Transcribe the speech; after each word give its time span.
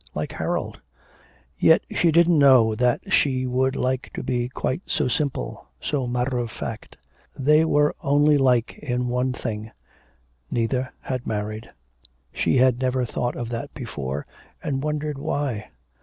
Like 0.15 0.31
Harold. 0.31 0.79
Yet 1.59 1.83
she 1.91 2.11
didn't 2.11 2.39
know 2.39 2.73
that 2.73 3.13
she 3.13 3.45
would 3.45 3.75
like 3.75 4.09
to 4.15 4.23
be 4.23 4.49
quite 4.49 4.81
so 4.87 5.07
simple, 5.07 5.67
so 5.79 6.07
matter 6.07 6.39
of 6.39 6.49
fact. 6.49 6.97
They 7.37 7.63
were 7.65 7.95
only 8.01 8.35
like 8.35 8.79
in 8.79 9.09
one 9.09 9.31
thing, 9.31 9.69
neither 10.49 10.91
had 11.01 11.27
married. 11.27 11.69
She 12.33 12.57
had 12.57 12.79
never 12.79 13.05
thought 13.05 13.35
of 13.35 13.49
that 13.49 13.75
before, 13.75 14.25
and 14.63 14.81
wondered 14.81 15.19
why. 15.19 15.69